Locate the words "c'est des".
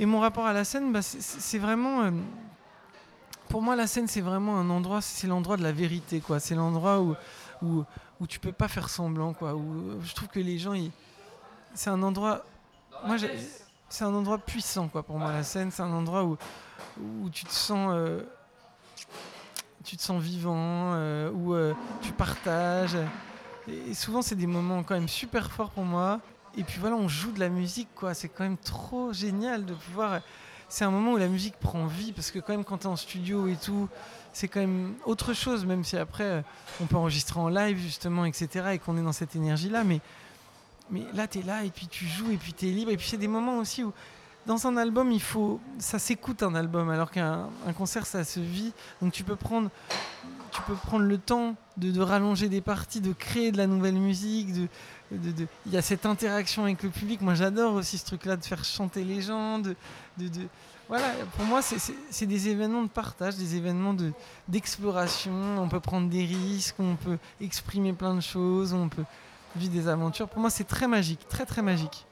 24.20-24.46, 43.08-43.28, 61.62-62.48